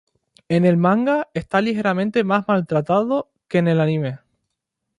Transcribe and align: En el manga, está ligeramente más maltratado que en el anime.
En 0.49 0.65
el 0.65 0.77
manga, 0.77 1.29
está 1.35 1.61
ligeramente 1.61 2.23
más 2.23 2.47
maltratado 2.47 3.29
que 3.47 3.59
en 3.59 3.67
el 3.67 3.79
anime. 3.79 4.17